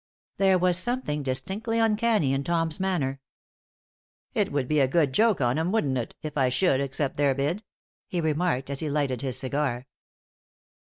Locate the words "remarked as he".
8.19-8.89